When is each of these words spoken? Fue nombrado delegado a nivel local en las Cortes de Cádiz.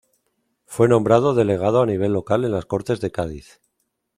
Fue 0.65 0.87
nombrado 0.89 1.35
delegado 1.35 1.79
a 1.79 1.85
nivel 1.85 2.11
local 2.13 2.43
en 2.43 2.53
las 2.53 2.65
Cortes 2.65 3.01
de 3.01 3.11
Cádiz. 3.11 3.61